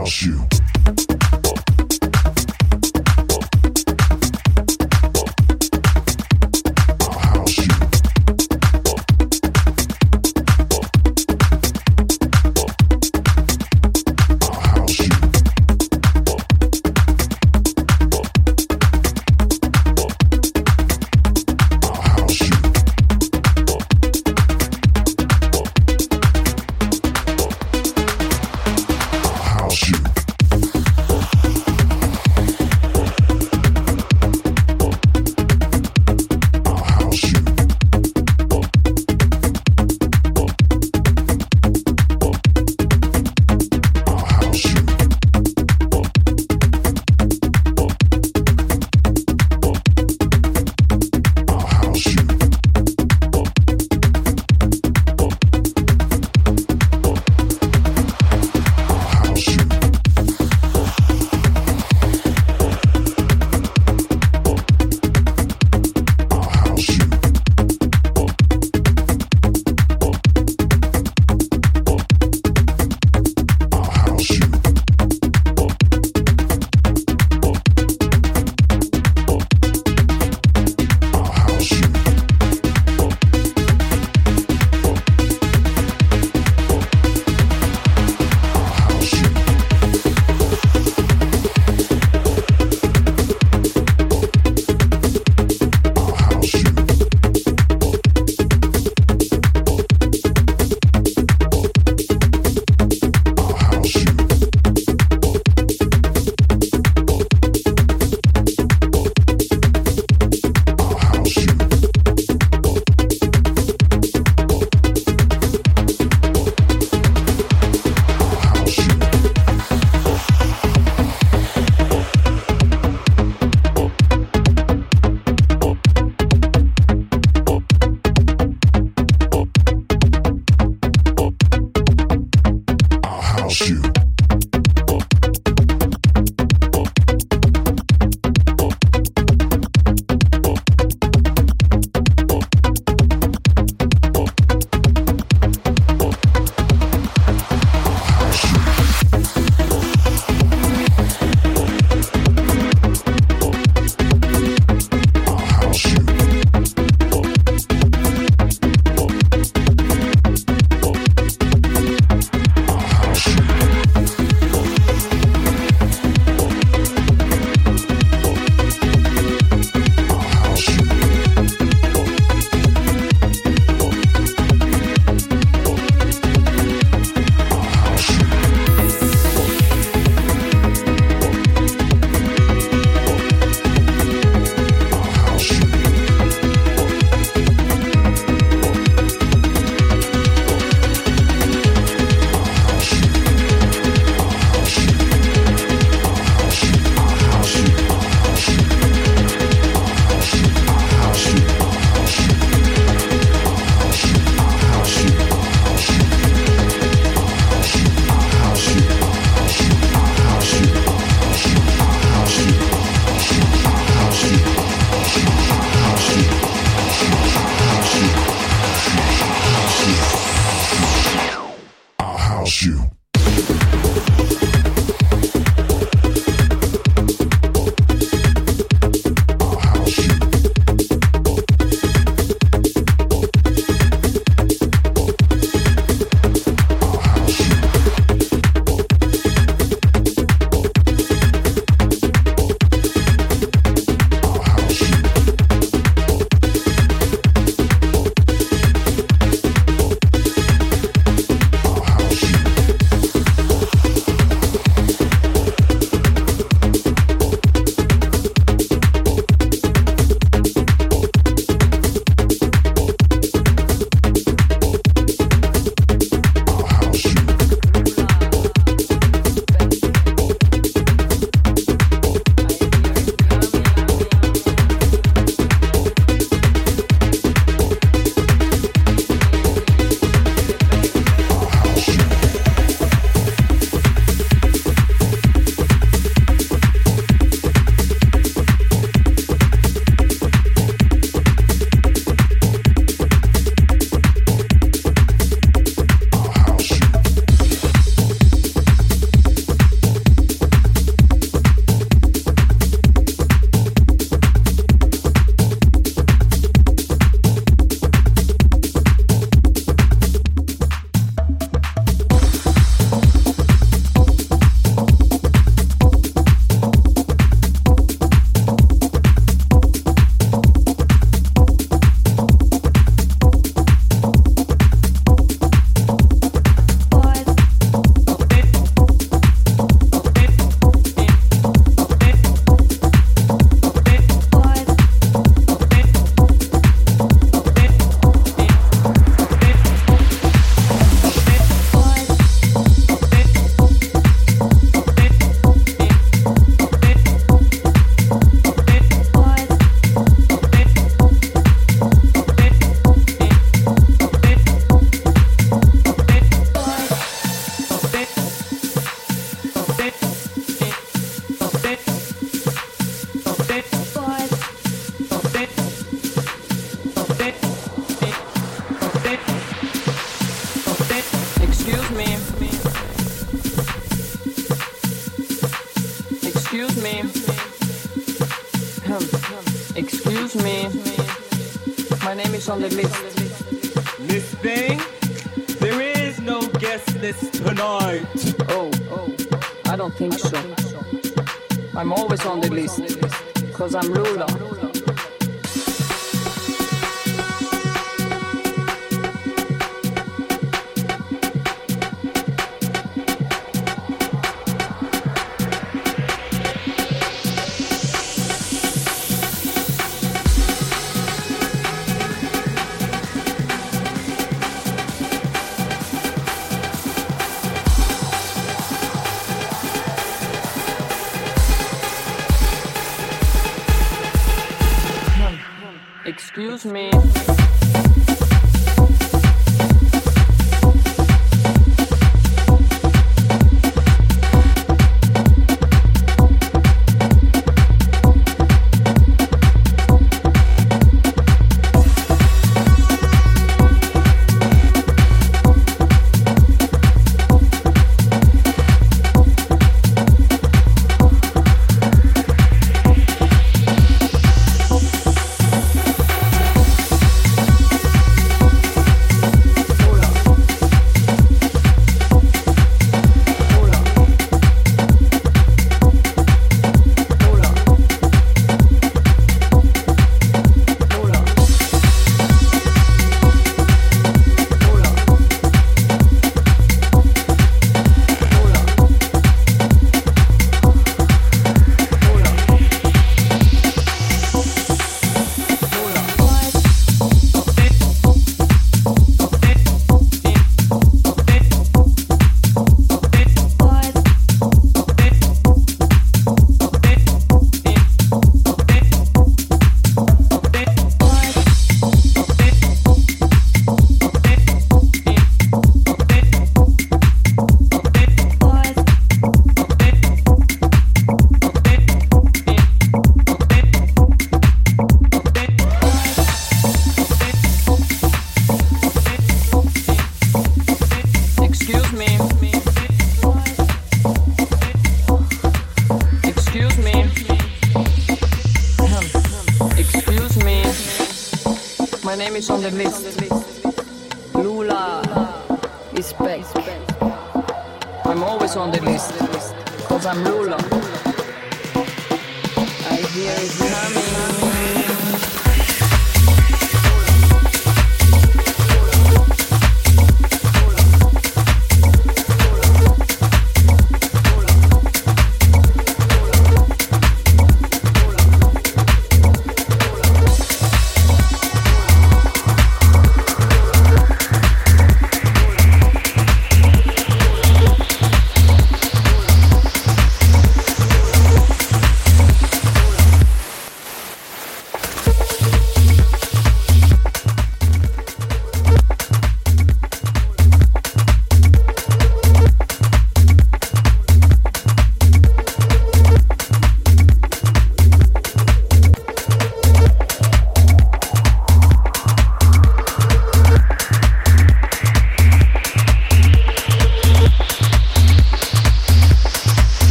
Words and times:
house 0.00 0.22
you. 0.22 1.19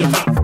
With 0.00 0.12
the 0.12 0.39